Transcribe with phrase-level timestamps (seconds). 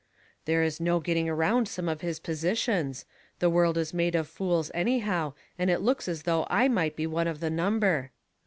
[0.25, 3.05] *' There is no getting around some of his positions.
[3.37, 7.05] The world is made of fools anyhow, and it looks as though I might be
[7.05, 8.09] one of the number."